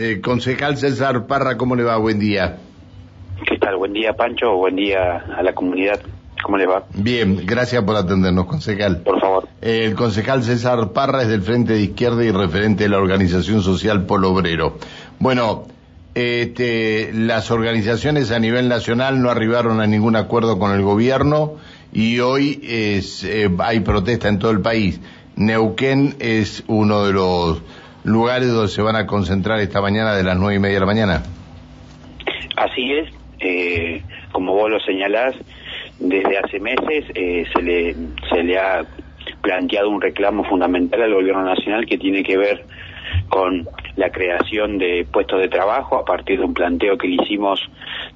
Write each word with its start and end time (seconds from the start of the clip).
Eh, 0.00 0.20
concejal 0.20 0.76
César 0.76 1.26
Parra, 1.26 1.56
¿cómo 1.56 1.74
le 1.74 1.82
va? 1.82 1.96
Buen 1.96 2.20
día. 2.20 2.58
¿Qué 3.48 3.58
tal? 3.58 3.78
Buen 3.78 3.92
día, 3.92 4.12
Pancho. 4.12 4.54
Buen 4.54 4.76
día 4.76 5.24
a 5.36 5.42
la 5.42 5.52
comunidad. 5.54 6.00
¿Cómo 6.40 6.56
le 6.56 6.66
va? 6.66 6.84
Bien, 6.94 7.44
gracias 7.44 7.82
por 7.82 7.96
atendernos, 7.96 8.46
concejal. 8.46 8.98
Por 8.98 9.20
favor. 9.20 9.48
Eh, 9.60 9.86
el 9.86 9.96
concejal 9.96 10.44
César 10.44 10.92
Parra 10.92 11.22
es 11.22 11.28
del 11.28 11.42
Frente 11.42 11.72
de 11.72 11.80
Izquierda 11.80 12.22
y 12.22 12.30
referente 12.30 12.84
de 12.84 12.90
la 12.90 12.98
organización 12.98 13.60
social 13.60 14.06
Polo 14.06 14.30
Obrero. 14.30 14.78
Bueno, 15.18 15.64
este, 16.14 17.10
las 17.12 17.50
organizaciones 17.50 18.30
a 18.30 18.38
nivel 18.38 18.68
nacional 18.68 19.20
no 19.20 19.30
arribaron 19.30 19.80
a 19.80 19.88
ningún 19.88 20.14
acuerdo 20.14 20.60
con 20.60 20.70
el 20.70 20.82
gobierno 20.82 21.54
y 21.92 22.20
hoy 22.20 22.60
es, 22.62 23.24
eh, 23.24 23.50
hay 23.58 23.80
protesta 23.80 24.28
en 24.28 24.38
todo 24.38 24.52
el 24.52 24.60
país. 24.60 25.00
Neuquén 25.34 26.14
es 26.20 26.62
uno 26.68 27.04
de 27.04 27.12
los 27.12 27.62
lugares 28.08 28.52
donde 28.52 28.68
se 28.68 28.82
van 28.82 28.96
a 28.96 29.06
concentrar 29.06 29.60
esta 29.60 29.80
mañana 29.80 30.14
de 30.14 30.24
las 30.24 30.36
nueve 30.36 30.56
y 30.56 30.58
media 30.58 30.74
de 30.74 30.80
la 30.80 30.86
mañana. 30.86 31.22
Así 32.56 32.92
es, 32.92 33.08
eh, 33.40 34.02
como 34.32 34.52
vos 34.54 34.70
lo 34.70 34.80
señalás, 34.80 35.34
desde 35.98 36.38
hace 36.38 36.60
meses 36.60 37.04
eh, 37.14 37.44
se, 37.54 37.62
le, 37.62 37.94
se 38.32 38.42
le 38.42 38.58
ha 38.58 38.84
planteado 39.42 39.90
un 39.90 40.00
reclamo 40.00 40.44
fundamental 40.44 41.02
al 41.02 41.14
gobierno 41.14 41.44
nacional 41.44 41.86
que 41.86 41.98
tiene 41.98 42.22
que 42.22 42.36
ver 42.36 42.64
con 43.28 43.68
la 43.96 44.10
creación 44.10 44.78
de 44.78 45.06
puestos 45.10 45.40
de 45.40 45.48
trabajo 45.48 45.96
a 45.96 46.04
partir 46.04 46.38
de 46.38 46.44
un 46.44 46.54
planteo 46.54 46.96
que 46.96 47.08
le 47.08 47.22
hicimos 47.22 47.60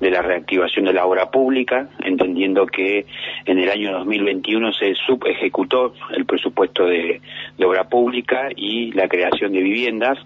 de 0.00 0.10
la 0.10 0.22
reactivación 0.22 0.84
de 0.84 0.92
la 0.92 1.06
obra 1.06 1.30
pública, 1.30 1.88
entendiendo 2.04 2.66
que 2.66 3.06
en 3.44 3.58
el 3.58 3.70
año 3.70 3.92
2021 3.92 4.72
se 4.72 4.94
subejecutó 5.06 5.94
el 6.16 6.24
presupuesto 6.24 6.84
de, 6.86 7.20
obra 7.64 7.88
pública 7.88 8.48
y 8.54 8.92
la 8.92 9.08
creación 9.08 9.52
de 9.52 9.60
viviendas. 9.60 10.18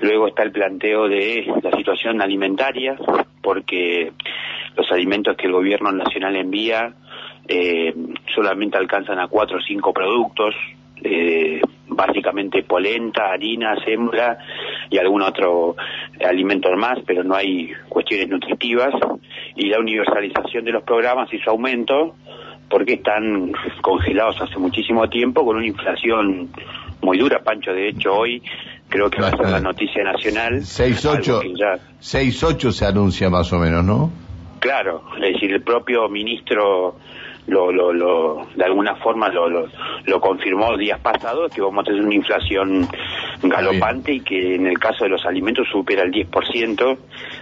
Luego 0.00 0.28
está 0.28 0.42
el 0.42 0.52
planteo 0.52 1.08
de 1.08 1.46
la 1.62 1.70
situación 1.70 2.20
alimentaria, 2.20 2.96
porque 3.42 4.12
los 4.76 4.90
alimentos 4.92 5.36
que 5.36 5.46
el 5.46 5.52
gobierno 5.52 5.90
nacional 5.92 6.36
envía 6.36 6.94
eh, 7.48 7.94
solamente 8.34 8.76
alcanzan 8.76 9.18
a 9.18 9.28
cuatro 9.28 9.58
o 9.58 9.62
cinco 9.62 9.92
productos, 9.92 10.54
eh, 11.02 11.60
básicamente 11.88 12.62
polenta, 12.62 13.32
harina, 13.32 13.76
sembra 13.84 14.38
y 14.90 14.98
algún 14.98 15.22
otro 15.22 15.76
alimento 16.24 16.70
más, 16.76 16.98
pero 17.06 17.24
no 17.24 17.34
hay 17.34 17.70
cuestiones 17.88 18.28
nutritivas. 18.28 18.94
Y 19.54 19.68
la 19.68 19.78
universalización 19.78 20.64
de 20.64 20.72
los 20.72 20.82
programas 20.82 21.32
y 21.32 21.38
su 21.38 21.50
aumento, 21.50 22.14
porque 22.68 22.94
están 22.94 23.52
congelados 23.80 24.40
hace 24.42 24.58
muchísimo 24.58 25.08
tiempo 25.08 25.44
con 25.44 25.56
una 25.56 25.66
inflación 25.66 26.48
muy 27.00 27.18
dura, 27.18 27.42
Pancho. 27.42 27.72
De 27.72 27.88
hecho, 27.88 28.12
hoy 28.12 28.42
creo 28.88 29.10
que 29.10 29.20
va 29.20 29.28
a 29.28 29.36
ser 29.36 29.48
la 29.48 29.60
noticia 29.60 30.02
nacional. 30.02 30.60
6-8 30.60 32.72
se 32.72 32.86
anuncia 32.86 33.30
más 33.30 33.52
o 33.52 33.58
menos, 33.58 33.84
¿no? 33.84 34.10
Claro, 34.58 35.02
es 35.16 35.34
decir, 35.34 35.52
el 35.52 35.62
propio 35.62 36.08
ministro 36.08 36.96
lo, 37.46 37.70
lo, 37.72 37.92
lo, 37.92 38.46
de 38.54 38.64
alguna 38.64 38.96
forma 38.96 39.28
lo, 39.28 39.48
lo, 39.48 39.68
lo 40.04 40.20
confirmó 40.20 40.76
días 40.76 41.00
pasados, 41.00 41.52
que 41.52 41.60
vamos 41.60 41.82
a 41.82 41.84
tener 41.84 42.02
una 42.02 42.14
inflación 42.14 42.88
galopante 43.42 44.14
y 44.14 44.20
que 44.20 44.54
en 44.54 44.66
el 44.66 44.78
caso 44.78 45.04
de 45.04 45.10
los 45.10 45.24
alimentos 45.26 45.66
supera 45.70 46.02
el 46.02 46.12
10%. 46.12 46.98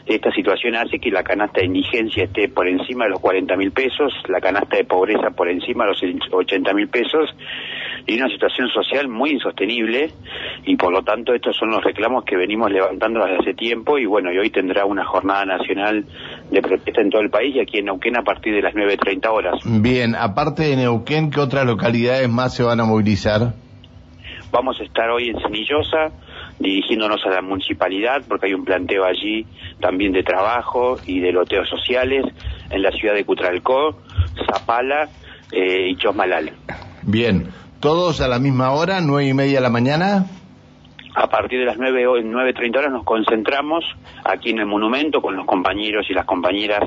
Esta 0.06 0.30
situación 0.32 0.76
hace 0.76 0.98
que 0.98 1.10
la 1.10 1.22
canasta 1.22 1.60
de 1.60 1.66
indigencia 1.66 2.24
esté 2.24 2.48
por 2.48 2.68
encima 2.68 3.04
de 3.04 3.10
los 3.10 3.20
40 3.20 3.56
mil 3.56 3.72
pesos, 3.72 4.12
la 4.28 4.40
canasta 4.40 4.76
de 4.76 4.84
pobreza 4.84 5.30
por 5.30 5.48
encima 5.48 5.84
de 5.84 5.90
los 5.90 6.02
80 6.32 6.74
mil 6.74 6.88
pesos 6.88 7.30
y 8.06 8.16
una 8.16 8.28
situación 8.28 8.68
social 8.68 9.08
muy 9.08 9.30
insostenible 9.30 10.10
y 10.64 10.76
por 10.76 10.92
lo 10.92 11.02
tanto 11.02 11.34
estos 11.34 11.56
son 11.56 11.70
los 11.70 11.82
reclamos 11.82 12.24
que 12.24 12.36
venimos 12.36 12.70
levantando 12.70 13.20
desde 13.20 13.38
hace 13.38 13.54
tiempo 13.54 13.98
y 13.98 14.06
bueno, 14.06 14.32
y 14.32 14.38
hoy 14.38 14.50
tendrá 14.50 14.84
una 14.84 15.04
jornada 15.04 15.44
nacional 15.46 16.04
de 16.50 16.60
protesta 16.60 17.00
en 17.00 17.10
todo 17.10 17.22
el 17.22 17.30
país 17.30 17.56
y 17.56 17.60
aquí 17.60 17.78
en 17.78 17.86
Neuquén 17.86 18.16
a 18.18 18.22
partir 18.22 18.54
de 18.54 18.62
las 18.62 18.74
9.30 18.74 19.28
horas. 19.30 19.54
Bien, 19.64 20.14
aparte 20.14 20.64
de 20.64 20.76
Neuquén, 20.76 21.30
¿qué 21.30 21.40
otras 21.40 21.64
localidades 21.64 22.28
más 22.28 22.54
se 22.54 22.62
van 22.62 22.80
a 22.80 22.84
movilizar? 22.84 23.63
Vamos 24.54 24.80
a 24.80 24.84
estar 24.84 25.10
hoy 25.10 25.30
en 25.30 25.40
Semillosa, 25.40 26.12
dirigiéndonos 26.60 27.20
a 27.26 27.30
la 27.30 27.42
municipalidad, 27.42 28.22
porque 28.28 28.46
hay 28.46 28.54
un 28.54 28.64
planteo 28.64 29.04
allí 29.04 29.44
también 29.80 30.12
de 30.12 30.22
trabajo 30.22 30.96
y 31.04 31.18
de 31.18 31.32
loteos 31.32 31.68
sociales, 31.68 32.24
en 32.70 32.80
la 32.80 32.92
ciudad 32.92 33.14
de 33.14 33.24
Cutralcó, 33.24 33.98
Zapala 34.46 35.08
eh, 35.50 35.88
y 35.90 35.96
Chosmalal. 35.96 36.52
Bien, 37.02 37.48
¿todos 37.80 38.20
a 38.20 38.28
la 38.28 38.38
misma 38.38 38.70
hora, 38.70 39.00
nueve 39.00 39.28
y 39.28 39.34
media 39.34 39.56
de 39.56 39.62
la 39.62 39.70
mañana? 39.70 40.26
a 41.16 41.28
partir 41.28 41.60
de 41.60 41.64
las 41.64 41.76
9, 41.78 42.06
9.30 42.24 42.76
horas 42.76 42.92
nos 42.92 43.04
concentramos 43.04 43.84
aquí 44.24 44.50
en 44.50 44.58
el 44.58 44.66
monumento 44.66 45.22
con 45.22 45.36
los 45.36 45.46
compañeros 45.46 46.06
y 46.10 46.12
las 46.12 46.24
compañeras 46.24 46.82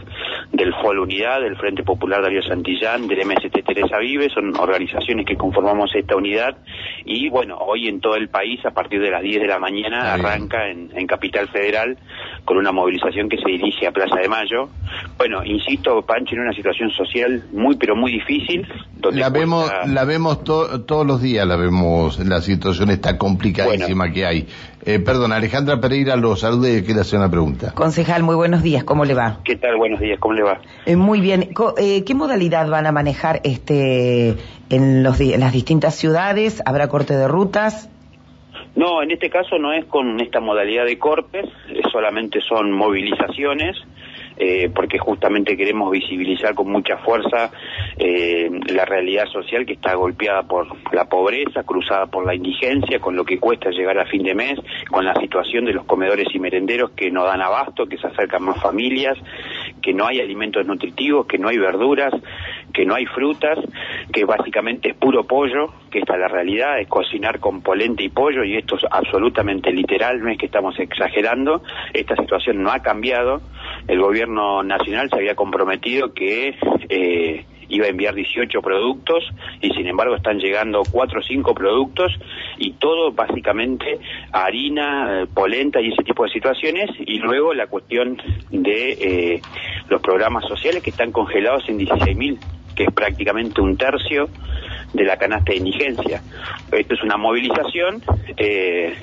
del 0.51 0.73
FOL 0.73 0.99
Unidad, 0.99 1.41
del 1.41 1.57
Frente 1.57 1.83
Popular 1.83 2.21
Darío 2.21 2.41
Santillán, 2.41 3.07
del 3.07 3.25
MST 3.25 3.63
Teresa 3.65 3.97
Vive, 3.99 4.29
son 4.29 4.55
organizaciones 4.57 5.25
que 5.25 5.35
conformamos 5.35 5.93
esta 5.93 6.15
unidad 6.15 6.57
y 7.05 7.29
bueno, 7.29 7.57
hoy 7.57 7.87
en 7.87 8.01
todo 8.01 8.15
el 8.15 8.29
país 8.29 8.59
a 8.65 8.71
partir 8.71 9.01
de 9.01 9.11
las 9.11 9.21
10 9.21 9.41
de 9.41 9.47
la 9.47 9.59
mañana 9.59 10.13
arranca 10.13 10.69
en, 10.69 10.89
en, 10.93 11.07
Capital 11.07 11.47
Federal 11.47 11.97
con 12.43 12.57
una 12.57 12.71
movilización 12.71 13.29
que 13.29 13.37
se 13.37 13.49
dirige 13.49 13.87
a 13.87 13.91
Plaza 13.91 14.15
de 14.21 14.27
Mayo. 14.27 14.69
Bueno, 15.17 15.43
insisto, 15.43 16.01
Pancho, 16.01 16.35
en 16.35 16.41
una 16.41 16.53
situación 16.53 16.91
social 16.91 17.43
muy 17.53 17.75
pero 17.77 17.95
muy 17.95 18.11
difícil. 18.11 18.67
Donde 18.95 19.21
la 19.21 19.29
vemos, 19.29 19.71
la 19.87 20.05
vemos 20.05 20.43
todos 20.43 21.05
los 21.05 21.21
días, 21.21 21.47
la 21.47 21.55
vemos, 21.55 22.19
la 22.19 22.41
situación 22.41 22.89
está 22.89 23.17
complicadísima 23.17 24.11
que 24.11 24.25
hay. 24.25 24.47
Eh, 24.89 24.99
perdón, 24.99 25.33
Alejandra 25.33 25.81
Pereira 25.81 26.15
lo 26.15 26.37
salude 26.37 26.77
y 26.77 26.81
quiere 26.81 27.01
hacer 27.01 27.19
una 27.19 27.29
pregunta. 27.29 27.73
Concejal, 27.73 28.23
muy 28.23 28.35
buenos 28.35 28.63
días, 28.63 28.85
¿cómo 28.85 29.03
le 29.03 29.15
va? 29.15 29.39
¿Qué 29.43 29.57
tal? 29.57 29.75
Buenos 29.75 29.99
días, 29.99 30.17
¿cómo 30.17 30.33
le 30.33 30.43
va? 30.43 30.61
Eh, 30.85 30.95
muy 30.95 31.19
bien. 31.19 31.49
Eh, 31.77 32.05
¿Qué 32.05 32.15
modalidad 32.15 32.69
van 32.69 32.85
a 32.85 32.93
manejar 32.93 33.41
este 33.43 34.35
en, 34.69 35.03
los, 35.03 35.19
en 35.19 35.41
las 35.41 35.51
distintas 35.51 35.95
ciudades? 35.95 36.63
¿Habrá 36.65 36.87
corte 36.87 37.15
de 37.15 37.27
rutas? 37.27 37.89
No, 38.77 39.03
en 39.03 39.11
este 39.11 39.29
caso 39.29 39.57
no 39.59 39.73
es 39.73 39.83
con 39.87 40.21
esta 40.21 40.39
modalidad 40.39 40.85
de 40.85 40.97
cortes, 40.97 41.49
solamente 41.91 42.39
son 42.39 42.71
movilizaciones 42.71 43.75
eh, 44.37 44.69
porque 44.73 44.99
justamente 44.99 45.57
queremos 45.57 45.91
visibilizar 45.91 46.53
con 46.53 46.69
mucha 46.71 46.97
fuerza 46.97 47.51
eh, 47.99 48.49
la 48.67 48.85
realidad 48.85 49.25
social 49.27 49.65
que 49.65 49.73
está 49.73 49.95
golpeada 49.95 50.43
por 50.43 50.67
la 50.93 51.05
pobreza, 51.05 51.63
cruzada 51.63 52.05
por 52.05 52.25
la 52.25 52.35
indigencia, 52.35 52.99
con 52.99 53.15
lo 53.15 53.25
que 53.25 53.39
cuesta 53.39 53.71
llegar 53.71 53.97
a 53.97 54.05
fin 54.05 54.23
de 54.23 54.35
mes, 54.35 54.59
con 54.89 55.03
la 55.03 55.15
situación 55.15 55.65
de 55.65 55.73
los 55.73 55.85
comedores 55.85 56.27
y 56.33 56.39
merenderos 56.39 56.91
que 56.91 57.09
no 57.09 57.23
dan 57.23 57.41
abasto, 57.41 57.87
que 57.87 57.97
se 57.97 58.07
acercan 58.07 58.43
más 58.43 58.61
familias, 58.61 59.17
que 59.81 59.93
no 59.93 60.05
hay 60.05 60.19
alimentos 60.19 60.65
nutritivos, 60.65 61.25
que 61.25 61.37
no 61.37 61.49
hay 61.49 61.57
verduras, 61.57 62.13
que 62.73 62.85
no 62.85 62.93
hay 62.93 63.05
frutas, 63.07 63.57
que 64.13 64.25
básicamente 64.25 64.89
es 64.89 64.95
puro 64.95 65.25
pollo, 65.25 65.73
que 65.89 65.99
esta 65.99 66.13
es 66.13 66.19
la 66.19 66.27
realidad, 66.27 66.79
es 66.79 66.87
cocinar 66.87 67.39
con 67.39 67.61
polenta 67.61 68.03
y 68.03 68.09
pollo, 68.09 68.43
y 68.43 68.57
esto 68.57 68.75
es 68.75 68.83
absolutamente 68.91 69.71
literal, 69.71 70.21
no 70.21 70.29
es 70.29 70.37
que 70.37 70.45
estamos 70.45 70.79
exagerando, 70.79 71.63
esta 71.93 72.15
situación 72.15 72.61
no 72.61 72.71
ha 72.71 72.79
cambiado, 72.79 73.41
el 73.87 73.99
gobierno 73.99 74.61
nacional 74.61 75.09
se 75.09 75.15
había 75.15 75.35
comprometido 75.35 76.13
que 76.13 76.55
eh, 76.89 77.45
iba 77.69 77.85
a 77.85 77.89
enviar 77.89 78.15
18 78.15 78.61
productos 78.61 79.23
y 79.61 79.69
sin 79.71 79.87
embargo 79.87 80.15
están 80.15 80.39
llegando 80.39 80.83
4 80.91 81.19
o 81.19 81.23
5 81.23 81.53
productos 81.53 82.13
y 82.57 82.73
todo 82.73 83.11
básicamente 83.11 83.99
harina, 84.31 85.21
eh, 85.21 85.27
polenta 85.33 85.81
y 85.81 85.89
ese 85.91 86.03
tipo 86.03 86.23
de 86.23 86.29
situaciones 86.29 86.89
y 86.99 87.19
luego 87.19 87.53
la 87.53 87.67
cuestión 87.67 88.21
de 88.49 88.91
eh, 88.91 89.41
los 89.89 90.01
programas 90.01 90.45
sociales 90.47 90.83
que 90.83 90.89
están 90.91 91.11
congelados 91.11 91.67
en 91.69 91.77
16 91.77 92.17
mil 92.17 92.39
que 92.75 92.83
es 92.83 92.93
prácticamente 92.93 93.59
un 93.59 93.75
tercio 93.75 94.29
de 94.93 95.03
la 95.03 95.17
canasta 95.17 95.51
de 95.51 95.57
indigencia. 95.57 96.21
Esto 96.71 96.93
es 96.93 97.03
una 97.03 97.17
movilización 97.17 98.03
eh, 98.37 98.93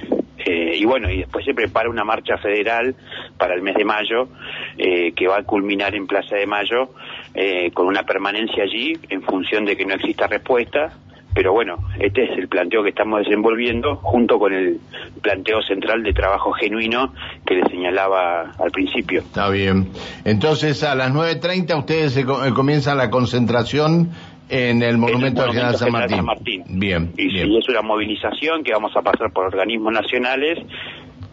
eh, 0.44 0.76
y 0.76 0.84
bueno, 0.84 1.10
y 1.10 1.18
después 1.18 1.44
se 1.44 1.54
prepara 1.54 1.88
una 1.88 2.04
marcha 2.04 2.36
federal 2.38 2.94
para 3.38 3.54
el 3.54 3.62
mes 3.62 3.74
de 3.76 3.84
mayo 3.84 4.28
eh, 4.76 5.12
que 5.12 5.26
va 5.26 5.38
a 5.38 5.42
culminar 5.42 5.94
en 5.94 6.06
Plaza 6.06 6.36
de 6.36 6.46
Mayo 6.46 6.90
eh, 7.34 7.70
con 7.72 7.86
una 7.86 8.02
permanencia 8.02 8.64
allí 8.64 8.92
en 9.08 9.22
función 9.22 9.64
de 9.64 9.76
que 9.76 9.86
no 9.86 9.94
exista 9.94 10.26
respuesta. 10.26 10.92
Pero 11.34 11.52
bueno, 11.52 11.78
este 11.98 12.24
es 12.24 12.38
el 12.38 12.46
planteo 12.46 12.84
que 12.84 12.90
estamos 12.90 13.24
desenvolviendo 13.24 13.96
junto 13.96 14.38
con 14.38 14.52
el 14.52 14.78
planteo 15.20 15.62
central 15.62 16.04
de 16.04 16.12
trabajo 16.12 16.52
genuino 16.52 17.12
que 17.44 17.56
le 17.56 17.68
señalaba 17.68 18.52
al 18.56 18.70
principio. 18.70 19.20
Está 19.20 19.50
bien. 19.50 19.88
Entonces 20.24 20.84
a 20.84 20.94
las 20.94 21.12
9.30 21.12 21.76
ustedes 21.76 22.12
se 22.12 22.24
comienzan 22.24 22.98
la 22.98 23.10
concentración 23.10 24.10
en 24.48 24.82
el 24.82 24.98
Monumento, 24.98 25.44
el 25.44 25.50
General 25.52 25.76
San 25.76 25.92
Martín. 25.92 26.16
San 26.16 26.24
Martín. 26.26 26.64
Bien, 26.68 27.12
Y, 27.16 27.28
bien. 27.32 27.50
y 27.50 27.58
es 27.58 27.68
una 27.68 27.82
movilización 27.82 28.62
que 28.62 28.72
vamos 28.72 28.92
a 28.96 29.02
pasar 29.02 29.30
por 29.32 29.46
organismos 29.46 29.92
nacionales. 29.92 30.58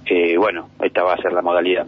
Eh, 0.06 0.38
bueno, 0.38 0.70
esta 0.82 1.04
va 1.04 1.14
a 1.14 1.18
ser 1.18 1.32
la 1.34 1.42
modalidad. 1.42 1.86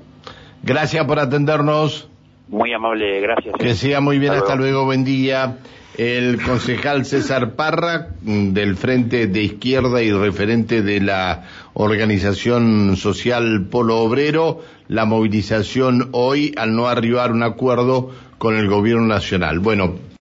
Gracias 0.62 1.06
por 1.06 1.20
atendernos. 1.20 2.10
Muy 2.48 2.74
amable, 2.74 3.20
gracias. 3.22 3.56
Que 3.58 3.74
sea 3.74 4.00
muy 4.02 4.20
bien, 4.20 4.34
hasta, 4.34 4.56
luego. 4.56 4.86
buen 4.86 5.04
día. 5.04 5.58
El 5.98 6.42
concejal 6.42 7.06
César 7.06 7.52
Parra, 7.56 8.08
del 8.22 8.76
Frente 8.78 9.28
de 9.28 9.44
Izquierda 9.44 10.02
y 10.02 10.12
referente 10.12 10.82
de 10.82 11.00
la 11.00 11.44
Organización 11.74 12.96
Social 12.98 13.68
Polo 13.70 14.00
Obrero, 14.00 14.62
la 14.88 15.06
movilización 15.06 16.10
hoy 16.12 16.54
al 16.58 16.76
no 16.76 16.88
arribar 16.88 17.32
un 17.32 17.44
acuerdo 17.44 18.10
con 18.40 18.56
el 18.58 18.68
Gobierno 18.68 19.06
Nacional. 19.06 19.60
Bueno, 19.60 19.96